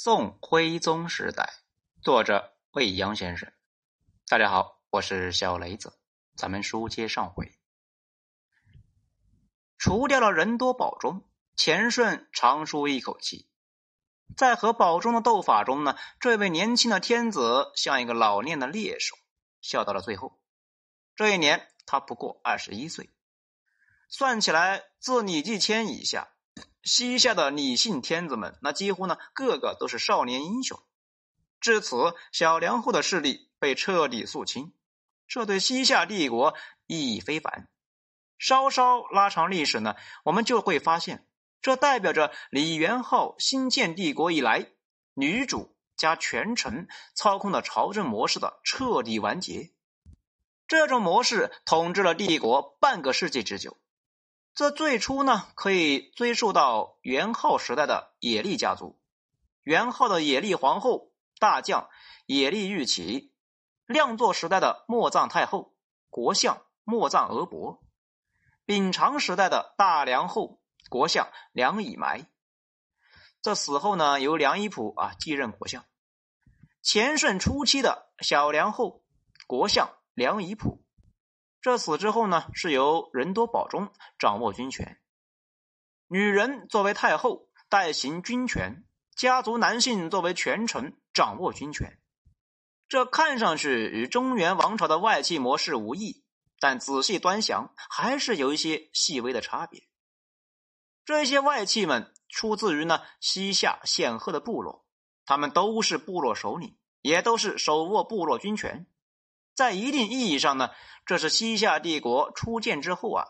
[0.00, 1.54] 宋徽宗时代，
[2.02, 3.52] 作者未央先生。
[4.28, 5.98] 大家好，我是小雷子。
[6.36, 7.58] 咱们书接上回，
[9.76, 13.48] 除掉了人多保中，钱顺长舒一口气。
[14.36, 19.16] 在和保中的斗法中呢，这位年轻的天子像一个老练的猎手，
[19.60, 20.40] 笑到了最后。
[21.16, 23.10] 这一年他不过二十一岁，
[24.08, 26.28] 算起来，自李继迁以下。
[26.88, 30.80] 西夏的李姓天子们，那几乎呢，个个都是少年英雄。
[31.60, 34.72] 至此，小梁后的势力被彻底肃清，
[35.28, 36.54] 这对西夏帝国
[36.86, 37.68] 意义非凡。
[38.38, 41.26] 稍稍拉长历史呢，我们就会发现，
[41.60, 44.68] 这代表着李元昊新建帝国以来，
[45.12, 49.72] 女主加权臣操控的朝政模式的彻底完结。
[50.66, 53.76] 这种模式统治了帝国半个世纪之久。
[54.58, 59.00] 这最初呢，可以追溯到元昊时代的野利家族。
[59.62, 61.88] 元昊的野利皇后、大将
[62.26, 63.32] 野利玉起，
[63.86, 65.76] 亮作时代的莫藏太后、
[66.10, 67.84] 国相莫藏额伯，
[68.64, 72.28] 秉常时代的大梁后、国相梁以埋。
[73.40, 75.84] 这死后呢，由梁以普啊继任国相。
[76.82, 79.04] 前顺初期的小梁后、
[79.46, 80.84] 国相梁以普。
[81.60, 85.00] 这死之后呢，是由仁多保中掌握军权。
[86.06, 88.84] 女人作为太后，代行军权；
[89.16, 91.98] 家族男性作为权臣，掌握军权。
[92.88, 96.24] 这看上去与中原王朝的外戚模式无异，
[96.60, 99.88] 但仔细端详，还是有一些细微的差别。
[101.04, 104.86] 这些外戚们出自于呢西夏显赫的部落，
[105.26, 108.86] 他们都是部落首领，也都是手握部落军权。
[109.58, 110.70] 在一定意义上呢，
[111.04, 113.24] 这是西夏帝国初建之后啊，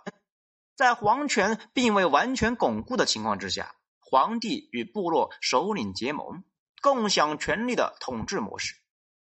[0.76, 6.44] 在皇权并未完全巩固的情况之下，皇帝与部落首领结盟，
[6.82, 8.74] 共享权力的统治模式。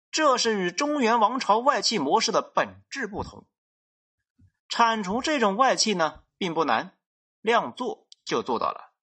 [0.09, 3.45] 这是与中原王朝外戚模式的本质不同。
[4.69, 6.97] 铲除这种外戚呢，并不难，
[7.41, 8.93] 亮做就做到了。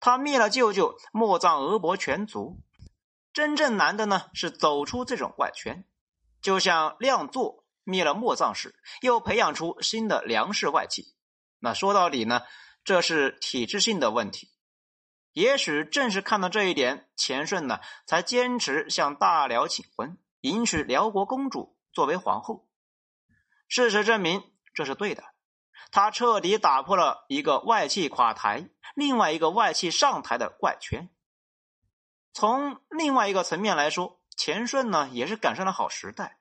[0.00, 2.58] 他灭了舅舅莫藏俄伯全族，
[3.32, 5.84] 真正难的呢，是走出这种外圈。
[6.48, 11.14] 就像亮作灭了莫藏氏，又培养出新的梁氏外戚。
[11.58, 12.40] 那说到底呢，
[12.84, 14.50] 这是体制性的问题。
[15.34, 22.66] 也许正是看到这一点，钱顺呢才坚持向大辽请婚，迎娶辽国公主作为皇后。
[23.68, 25.22] 事实证明这是对的。
[25.90, 31.10] 他彻底打破了一个外戚垮台，另外一个外戚上台的怪圈。
[32.32, 34.16] 从另外一个层面来说。
[34.38, 36.37] 钱顺呢，也是赶上了好时代。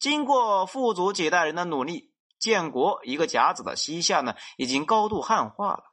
[0.00, 5.92] 经过父祖几代人的努力，建国一个甲子的西夏呢，已经高度汉化了，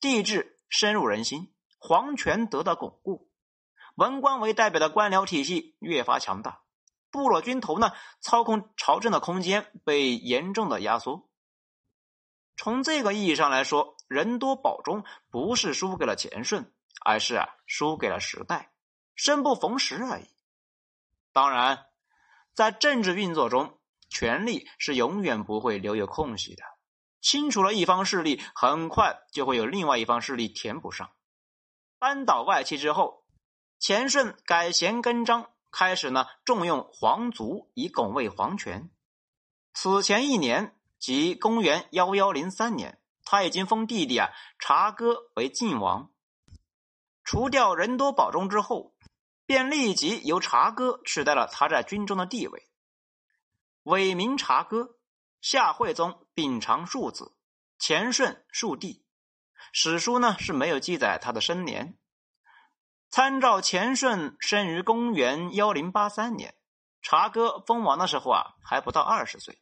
[0.00, 3.28] 帝制深入人心，皇权得到巩固，
[3.96, 6.60] 文官为代表的官僚体系越发强大，
[7.10, 7.90] 部落军头呢，
[8.20, 11.28] 操控朝政的空间被严重的压缩。
[12.56, 16.72] 从这个意义上来说，人多保中不是输给了钱顺，
[17.04, 18.70] 而是啊，输给了时代，
[19.16, 20.28] 生不逢时而已。
[21.32, 21.86] 当然，
[22.60, 23.78] 在政治运作中，
[24.10, 26.62] 权力是永远不会留有空隙的。
[27.22, 31.10] 清除了一方势力，很快就会有另外一方势力填补上。
[31.98, 33.24] 扳倒外戚之后，
[33.78, 38.90] 钱顺改弦更张，开始呢重用皇族以拱卫皇权。
[39.72, 44.28] 此前一年，即公元幺幺零三年，他已经封弟弟啊
[44.58, 46.10] 察哥为晋王。
[47.24, 48.92] 除掉人多保中之后。
[49.50, 52.70] 便立即由茶哥取代了他在军中的地位，
[53.82, 55.00] 伪名茶哥。
[55.40, 57.34] 夏惠宗秉常庶子，
[57.76, 59.04] 前顺庶弟。
[59.72, 61.98] 史书呢是没有记载他的生年。
[63.10, 66.54] 参照前顺生于公元幺零八三年，
[67.02, 69.60] 茶哥封王的时候啊还不到二十岁。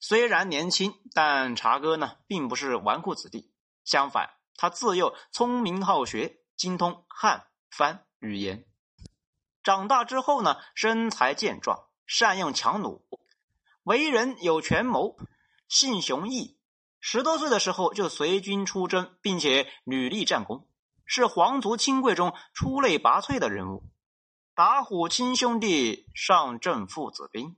[0.00, 3.52] 虽然年轻，但茶哥呢并不是纨绔子弟，
[3.84, 8.64] 相反，他自幼聪明好学，精通汉番语言。
[9.66, 13.02] 长大之后呢，身材健壮，善用强弩，
[13.82, 15.18] 为人有权谋，
[15.66, 16.56] 性雄毅。
[17.00, 20.68] 十多岁的时候就随军出征，并且屡立战功，
[21.04, 23.82] 是皇族亲贵中出类拔萃的人物。
[24.54, 27.56] 打虎亲兄弟，上阵父子兵。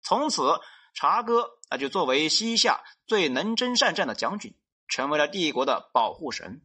[0.00, 0.60] 从此，
[0.94, 4.56] 茶哥那就作为西夏最能征善战的将军，
[4.86, 6.62] 成为了帝国的保护神。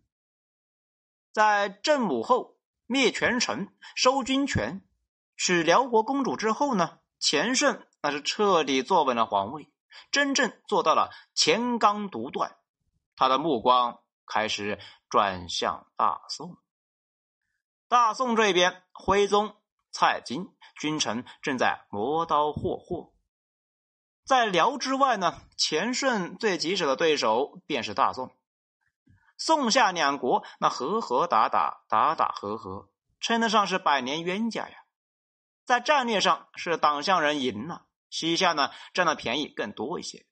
[1.31, 2.52] 在郑武后。
[2.93, 4.85] 灭权臣，收军权，
[5.35, 6.99] 娶辽国公主之后呢？
[7.17, 9.73] 钱顺那是彻底坐稳了皇位，
[10.11, 12.55] 真正做到了乾纲独断。
[13.15, 14.77] 他的目光开始
[15.09, 16.59] 转向大宋。
[17.87, 19.55] 大宋这边，徽宗、
[19.91, 23.11] 蔡京君臣正在磨刀霍霍。
[24.23, 28.37] 在辽之外呢，前顺最棘手的对手便是大宋。
[29.45, 32.87] 宋夏两国那和和打打，打打和和，
[33.19, 34.85] 称得上是百年冤家呀。
[35.65, 40.25] 在战略上是党项人赢了，西夏呢占的便宜更多一些，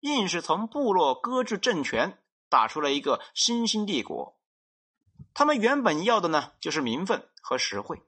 [0.00, 4.40] 硬是从部落割据政权打出了一个新兴帝国。
[5.34, 8.02] 他们原本要的呢就是名分和实惠，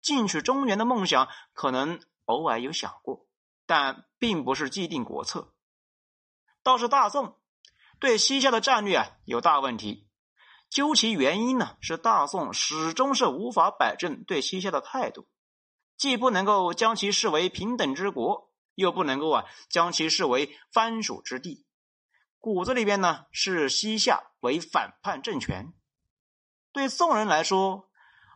[0.00, 3.26] 进取中原的梦想可能偶尔有想过，
[3.66, 5.52] 但并不是既定国策。
[6.62, 7.36] 倒是大宋。
[7.98, 10.06] 对西夏的战略啊有大问题，
[10.68, 15.26] 究其原因呢，是大宋始终是无法摆正对西夏的态度，
[15.96, 21.64] 既不能够将其视为平等之国，又不能够啊将其视为藩属之地，
[22.38, 25.72] 骨子里边呢视西夏为反叛政权。
[26.72, 27.88] 对宋人来说，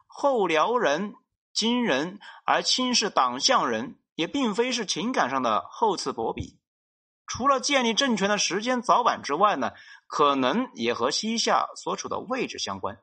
[0.06, 1.14] 后辽人、
[1.52, 6.59] 金人而轻视党项人，也并非是情感上的厚此薄彼。
[7.30, 9.70] 除了建立政权的时间早晚之外呢，
[10.08, 13.00] 可能也和西夏所处的位置相关。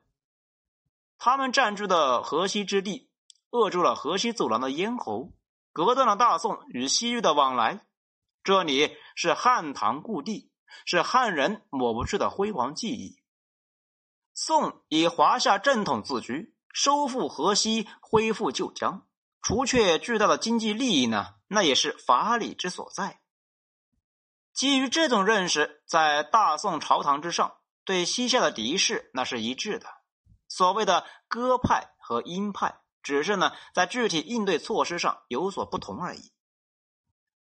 [1.16, 3.08] 他们占据的河西之地，
[3.48, 5.32] 扼住了河西走廊的咽喉，
[5.72, 7.86] 隔断了大宋与西域的往来。
[8.44, 10.52] 这里是汉唐故地，
[10.84, 13.22] 是汉人抹不去的辉煌记忆。
[14.34, 19.06] 宋以华夏正统自居，收复河西，恢复旧疆，
[19.40, 23.22] 除却巨大的经济利益呢，那也是法理之所在。
[24.58, 29.86] 基于这种认识，在大宋朝堂之上，对西夏的敌视那是一致的。
[30.48, 36.32] 所谓的鸽派和鹰派，只是呢在具体应对措施上有所不同而已。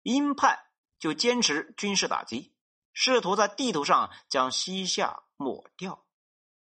[0.02, 0.58] 鹰派
[0.98, 2.52] 就坚持军事打击，
[2.92, 6.04] 试图在地图上将西夏抹掉；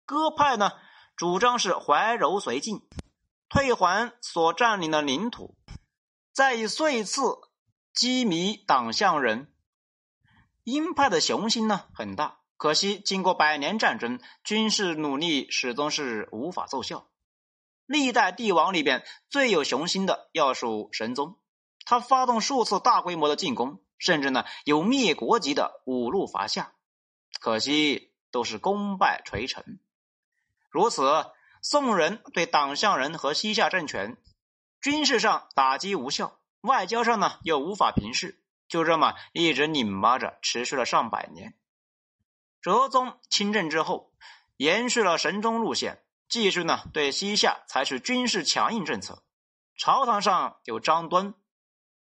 [0.05, 0.73] 鸽派呢
[1.15, 2.85] 主张是怀柔绥靖，
[3.49, 5.57] 退还所占领的领土，
[6.33, 7.23] 再以岁次
[7.93, 9.54] 击迷党项人。
[10.65, 17.07] 鹰派的雄心呢很大，可惜经过百年战争，军事努力始终是无法奏效。
[17.85, 21.37] 历代帝王里边最有雄心的要数神宗，
[21.85, 26.73] 他发动数次大规模的进攻，甚至呢有灭国级的五路伐夏，
[27.41, 29.79] 可惜都是功败垂成。
[30.71, 31.27] 如此，
[31.61, 34.17] 宋人对党项人和西夏政权
[34.81, 38.41] 军事上打击无效，外交上呢又无法平视。
[38.69, 41.55] 就这么一直拧巴着，持续了上百年。
[42.61, 44.13] 哲宗亲政之后，
[44.57, 49.23] 延续了神宗路线，继续呢对西夏采取军事强硬政策。
[49.77, 51.35] 朝堂上有张敦，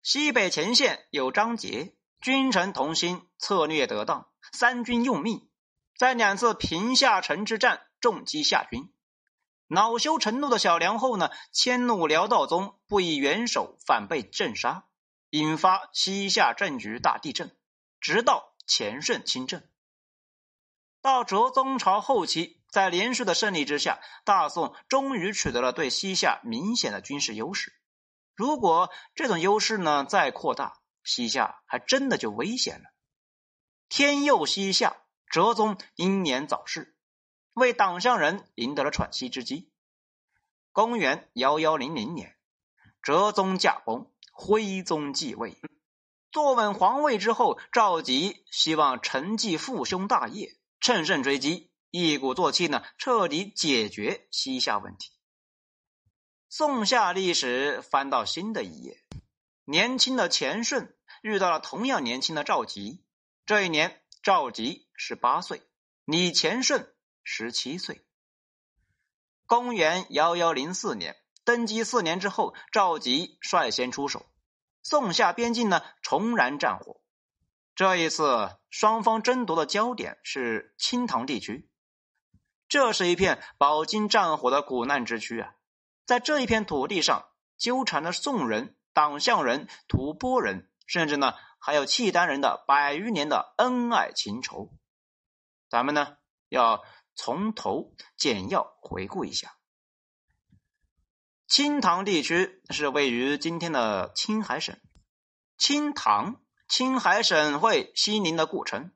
[0.04, 5.50] 西北前线有张杰，君臣同心，策略得当，三军用命，
[5.98, 8.94] 在两次平夏城之战重击夏军。
[9.68, 14.86] 恼羞成怒的小梁后呢，迁怒辽道宗，不以元首，反被镇杀。
[15.32, 17.56] 引发西夏政局大地震，
[18.02, 19.64] 直到前顺亲政。
[21.02, 27.74] 到哲宗朝后期，在连续的胜利之下，大宋终于取得了对西夏明显的军事优势。
[28.36, 32.90] 如果这种优势呢再扩大，西夏还真的就危险了。
[33.88, 36.94] 天佑西夏，哲宗英年早逝，
[37.54, 39.72] 为党项人赢得了喘息之机。
[40.74, 42.38] 公元幺幺零零年，
[43.02, 44.11] 哲宗驾崩。
[44.32, 45.56] 徽宗继位，
[46.32, 55.12] 坐稳皇位之后，赵佶希望承继父兄大业，乘胜追击，一鼓作气呢，彻底解决西夏问题。
[56.50, 59.04] 宋夏历史翻到新的一页，
[59.66, 63.04] 年轻的钱顺遇到了同样年轻的赵佶。
[63.46, 65.62] 这一年，赵佶十八岁，
[66.06, 68.06] 李钱顺十七岁。
[69.46, 74.26] 公元幺幺零四年，登基四年之后，赵佶率先出手。
[74.84, 77.02] 宋夏边境呢重燃战火，
[77.76, 81.70] 这一次双方争夺的焦点是青塘地区。
[82.68, 85.54] 这是一片饱经战火的苦难之区啊！
[86.06, 94.74] 在这一片土地上，纠缠着宋人、党项人、吐蕃人，甚至呢还有契丹人的百余年的恩爱情仇。
[95.70, 96.18] 咱们呢
[96.50, 96.84] 要
[97.14, 99.56] 从头简要回顾一下。
[101.52, 104.78] 青塘地区是位于今天的青海省。
[105.58, 108.94] 青塘，青海省会西宁的故城。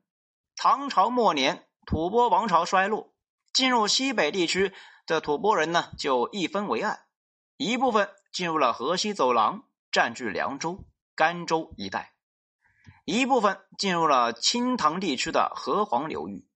[0.56, 3.12] 唐朝末年，吐蕃王朝衰落，
[3.52, 4.72] 进入西北地区
[5.06, 6.98] 的吐蕃人呢，就一分为二，
[7.58, 12.14] 一部分进入了河西走廊，占据凉州、甘州一带；
[13.04, 16.48] 一部分进入了青塘地区的河湟流域。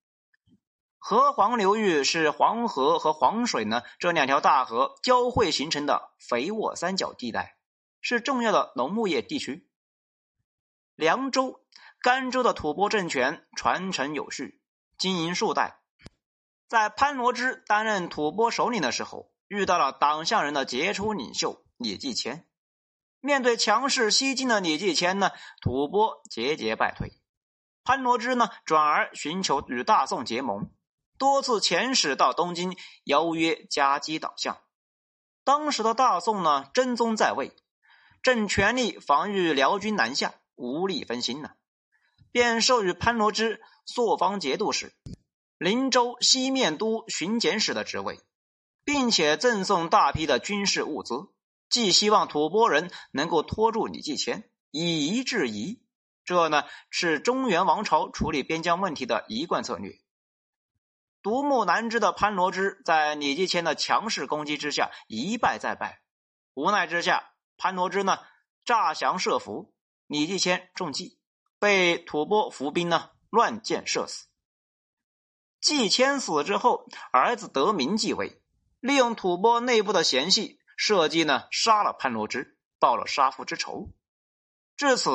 [1.03, 7.57] 河黄流域是黄河和黄水呢这两条大河交汇形成的肥沃三角地带，
[8.03, 9.67] 是重要的农牧业地区。
[10.95, 11.65] 凉州、
[12.03, 14.61] 甘州的吐蕃政权传承有序，
[14.99, 15.81] 经营数代。
[16.69, 22.47] 在潘罗支担任吐蕃首领的时候，遇到了党项人的杰出领袖李继迁。
[23.21, 25.31] 面对强势西进的李继迁呢，
[25.63, 27.21] 吐蕃节节败退。
[27.85, 30.71] 潘罗支呢，转而寻求与大宋结盟。
[31.21, 34.59] 多次遣使到东京，邀约夹击党项。
[35.45, 37.53] 当时的大宋呢，真宗在位，
[38.23, 41.51] 正全力防御辽军南下，无力分心呢，
[42.33, 44.95] 便授予潘罗之朔方节度使、
[45.59, 48.19] 林州西面都巡检使的职位，
[48.83, 51.29] 并且赠送大批的军事物资，
[51.69, 55.83] 寄希望吐蕃人能够拖住李继迁，以夷制夷。
[56.25, 60.01] 这呢，是中原王朝处理边疆问题的一贯策略。
[61.23, 66.03] 独木难支的潘罗支在李继迁的强势攻击之下一败再败，
[66.55, 68.19] 无奈之下，潘罗支呢
[68.65, 69.75] 诈降设伏，
[70.07, 71.19] 李继迁中计，
[71.59, 74.29] 被吐蕃伏兵呢乱箭射死。
[75.61, 78.41] 继迁死之后，儿子德明继位，
[78.81, 83.91] 利用吐蕃内部的嫌隙，设计呢杀了潘罗支，报了杀父之仇。
[84.79, 85.11] 至此，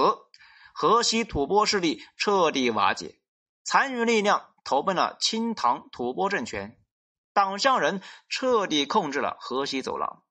[0.71, 3.19] 河西吐蕃势力彻底瓦解，
[3.63, 4.51] 残余力量。
[4.65, 6.77] 投奔了清唐吐蕃政权，
[7.31, 10.23] 党项人彻底控制了河西走廊。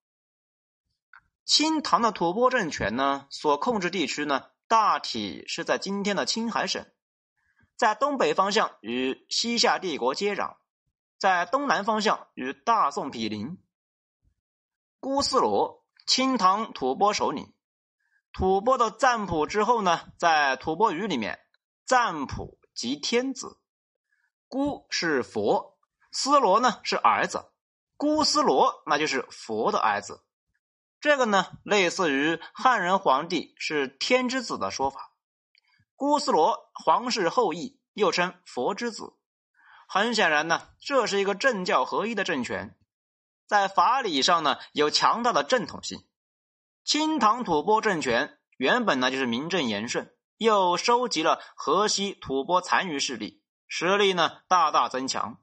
[1.47, 6.85] 清唐的吐蕃政权呢，所控制地区呢，大体是在今天的青海省，
[7.77, 10.57] 在东北方向与西夏帝国接壤，
[11.19, 13.59] 在东南方向与大宋毗邻。
[14.99, 17.55] 姑斯罗，清唐吐蕃首领，
[18.33, 21.39] 吐蕃的赞普之后呢，在吐蕃语里面，
[21.85, 23.61] 赞普即天子。
[24.55, 25.77] 姑是佛，
[26.13, 27.47] 斯罗呢是儿子，
[27.97, 30.23] 姑斯罗那就是佛的儿子。
[31.01, 35.11] 这个呢，类似于汉人皇帝是天之子的说法。
[35.97, 39.15] 姑斯罗皇室后裔，又称佛之子。
[39.89, 42.79] 很显然呢，这是一个政教合一的政权，
[43.49, 46.07] 在法理上呢有强大的正统性。
[46.85, 53.43] 清唐吐蕃政权原本呢就是名正言顺，又收集了河西吐蕃残余势力。
[53.67, 55.41] 实力呢大大增强，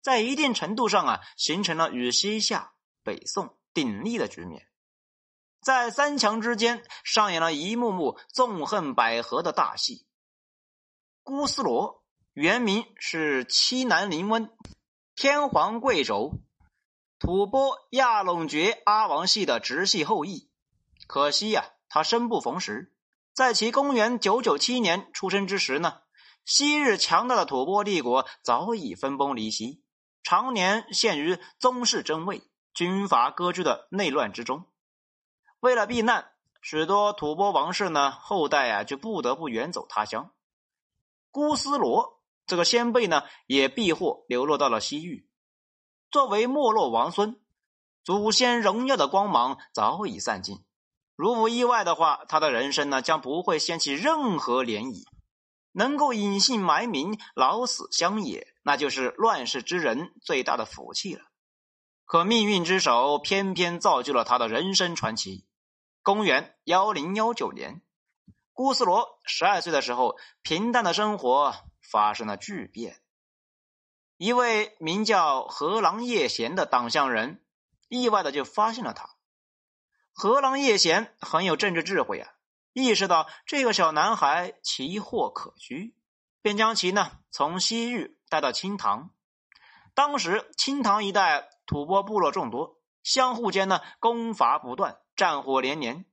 [0.00, 4.68] 在一定程度上啊，形成了与西夏、北宋鼎立的局面，
[5.60, 10.06] 在三强之间上演了一幕幕纵横捭阖的大戏。
[11.22, 14.50] 姑斯罗原名是七南临温，
[15.14, 16.38] 天皇贵胄，
[17.18, 20.48] 吐蕃亚龙觉阿王系的直系后裔。
[21.06, 22.94] 可惜呀，他生不逢时，
[23.34, 26.02] 在其公元九九七年出生之时呢。
[26.50, 29.82] 昔日强大的吐蕃帝国早已分崩离析，
[30.22, 32.40] 常年陷于宗室争位、
[32.72, 34.64] 军阀割据的内乱之中。
[35.60, 36.30] 为了避难，
[36.62, 40.30] 许多吐蕃王室呢后代啊就不得不远走他乡。
[41.30, 45.28] 姑斯罗这个先辈呢也避祸流落到了西域。
[46.10, 47.38] 作为没落王孙，
[48.02, 50.64] 祖先荣耀的光芒早已散尽。
[51.14, 55.04] 如无意外的话，他的人生呢将不会掀起任何涟漪。
[55.78, 61.22] 能够隐姓埋名、老死乡野，那就是乱世之人最大的福气了。
[62.04, 65.46] 可命运之手偏偏造就了他的人生传奇。
[66.02, 67.80] 公元幺零幺九年，
[68.52, 73.00] 姑斯罗十二岁的时候，平淡的生活发生了巨变。
[74.16, 77.40] 一位名叫河郎叶贤的党项人，
[77.88, 79.10] 意外的就发现了他。
[80.12, 82.32] 河郎叶贤很有政治智慧啊。
[82.78, 85.96] 意识到这个小男孩奇货可居，
[86.40, 89.10] 便将其呢从西域带到清唐。
[89.94, 96.04] 当时清唐一带吐蕃部落众多，相互间呢攻伐不断，战火连连。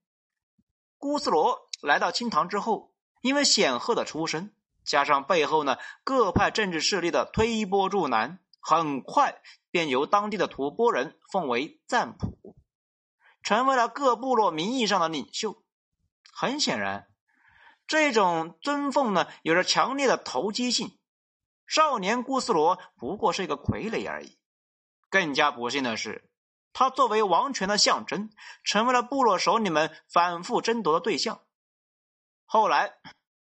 [0.97, 2.91] 姑斯罗来到清唐之后，
[3.21, 12.55] 因为显赫的出身，加上背后呢各派政治势力的推波助澜，很快便由当地的吐蕃人奉为赞普，
[13.43, 15.63] 成为了各部落名义上的领袖。
[16.31, 17.07] 很显然，
[17.87, 20.97] 这种尊奉呢，有着强烈的投机性。
[21.67, 24.37] 少年姑斯罗不过是一个傀儡而已。
[25.09, 26.29] 更加不幸的是，
[26.73, 28.29] 他作为王权的象征，
[28.63, 31.39] 成为了部落首领们反复争夺的对象。
[32.45, 32.93] 后来，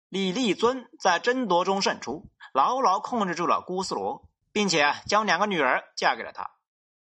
[0.10, 6.52] 李立尊在争夺中胜出，牢牢控制住了姑斯罗，并且将两个女儿嫁给了他。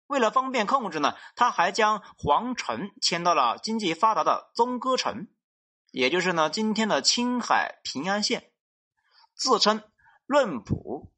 [0.08, 5.28] 为了方便控制呢，他还将皇城迁到了经济发达的宗哥城。
[5.92, 8.52] 也就是呢，今天的青海平安县，
[9.36, 9.84] 自称
[10.26, 11.12] 论普，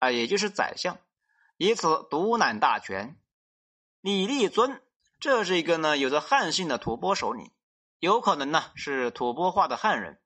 [0.00, 0.98] 啊，也就是宰相，
[1.56, 3.16] 以此独揽大权。
[4.00, 4.82] 李立尊，
[5.20, 7.52] 这是一个呢有着汉姓的吐蕃首领，
[8.00, 10.20] 有可能呢是吐蕃化的汉人。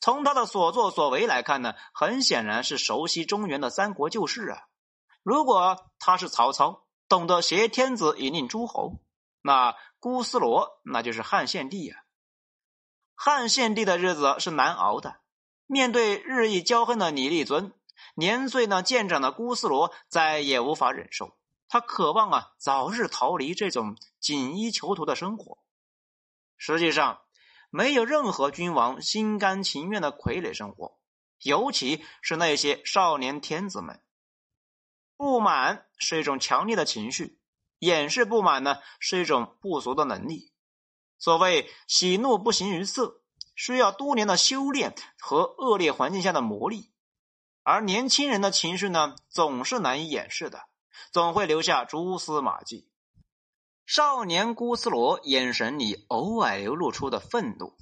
[0.00, 4.62] 从他的所作所为来看呢，很显然是熟悉中原的三国旧事啊。
[5.22, 9.02] 如果他是曹操，懂得挟天子以令诸侯，
[9.42, 11.96] 那姑斯罗那就是汉献帝呀。
[13.20, 15.20] 汉献帝的日子是难熬的，
[15.66, 17.72] 面对日益骄横的李立尊，
[18.14, 21.36] 年岁呢渐长的姑斯罗再也无法忍受，
[21.68, 25.58] 他渴望啊早日逃离这种锦衣囚徒的生活。
[26.56, 27.20] 实际上。
[27.70, 30.98] 没有任何君王心甘情愿的傀儡生活，
[31.42, 34.02] 尤其是那些少年天子们。
[35.18, 37.38] 不满是一种强烈的情绪，
[37.78, 40.50] 掩饰不满呢是一种不俗的能力。
[41.18, 43.20] 所谓喜怒不形于色，
[43.54, 46.90] 需要多年的修炼和恶劣环境下的磨砺。
[47.62, 50.62] 而年轻人的情绪呢，总是难以掩饰的，
[51.12, 52.88] 总会留下蛛丝马迹。
[53.84, 57.76] 少年姑斯罗眼神里偶尔流露出的愤怒，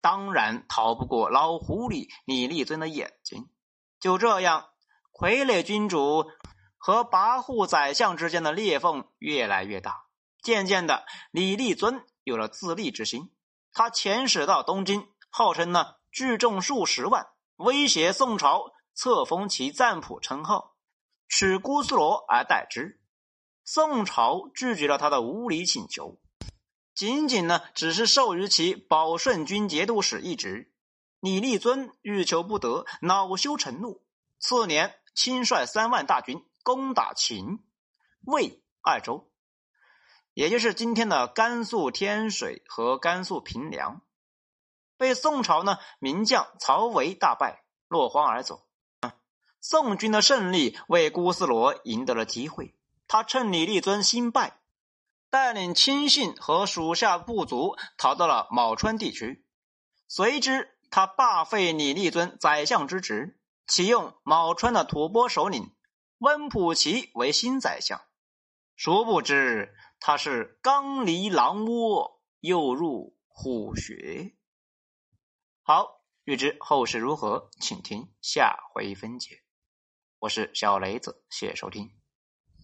[0.00, 3.48] 当然逃不过老狐狸李立尊的眼睛。
[4.00, 4.70] 就这样，
[5.12, 6.24] 傀儡君主
[6.76, 10.06] 和跋扈宰相之间的裂缝越来越大。
[10.42, 13.30] 渐渐的，李立尊有了自立之心，
[13.72, 20.76] 他遣使到东京，号称呢聚众数十万，威胁宋朝册封其赞普称号，
[21.28, 23.00] 取姑苏罗而代之。
[23.64, 26.18] 宋朝拒绝了他的无理请求，
[26.94, 30.72] 仅仅呢只是授予其保顺军节度使一职。
[31.20, 34.02] 李立尊欲求不得，恼羞成怒，
[34.38, 37.58] 次年亲率三万大军攻打秦、
[38.22, 39.29] 魏二州，
[40.40, 44.00] 也就是今天的甘肃天水和甘肃平凉，
[44.96, 48.66] 被宋朝呢名将曹维大败，落荒而走。
[49.60, 52.74] 宋军的胜利为姑斯罗赢得了机会。
[53.06, 54.58] 他趁李立尊新败，
[55.28, 59.44] 带领亲信和属下部族逃到了卯川地区。
[60.08, 65.74] 随之，他罢废李立尊宰相之职，启用卯川的吐蕃首领
[66.16, 68.00] 温普奇为新宰相。
[68.74, 74.34] 殊不知，他是刚离狼窝，又入虎穴。
[75.62, 79.42] 好，欲知后事如何，请听下回分解。
[80.18, 81.99] 我是小雷子，谢谢收听。